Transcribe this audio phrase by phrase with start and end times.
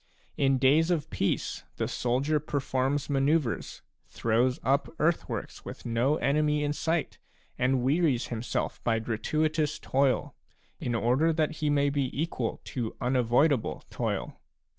[0.35, 6.73] In days of peace the soldier performs manoeuvres, throws up earthworks with no enemy in
[6.73, 7.19] sight,
[7.59, 10.33] and wearies himself by gratuitous toil,
[10.79, 14.39] in order that he may be equal to unavoidable toil.